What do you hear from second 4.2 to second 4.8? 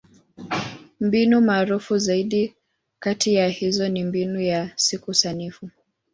ya